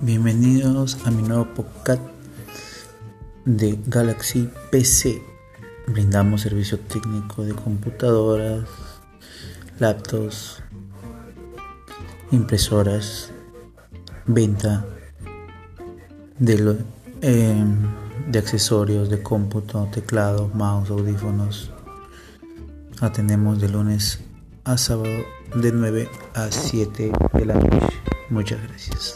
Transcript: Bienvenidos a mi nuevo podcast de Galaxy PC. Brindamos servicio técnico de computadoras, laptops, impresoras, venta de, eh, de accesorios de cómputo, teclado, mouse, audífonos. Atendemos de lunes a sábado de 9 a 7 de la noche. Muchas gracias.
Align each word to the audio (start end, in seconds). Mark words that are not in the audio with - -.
Bienvenidos 0.00 0.96
a 1.06 1.10
mi 1.10 1.22
nuevo 1.22 1.44
podcast 1.54 2.00
de 3.44 3.76
Galaxy 3.86 4.48
PC. 4.70 5.20
Brindamos 5.88 6.42
servicio 6.42 6.78
técnico 6.78 7.42
de 7.42 7.52
computadoras, 7.52 8.62
laptops, 9.80 10.62
impresoras, 12.30 13.32
venta 14.24 14.86
de, 16.38 16.76
eh, 17.22 17.64
de 18.28 18.38
accesorios 18.38 19.10
de 19.10 19.20
cómputo, 19.20 19.88
teclado, 19.90 20.48
mouse, 20.54 20.90
audífonos. 20.90 21.72
Atendemos 23.00 23.60
de 23.60 23.68
lunes 23.68 24.20
a 24.62 24.78
sábado 24.78 25.24
de 25.56 25.72
9 25.72 26.08
a 26.34 26.52
7 26.52 27.10
de 27.32 27.44
la 27.44 27.54
noche. 27.54 28.00
Muchas 28.30 28.62
gracias. 28.62 29.14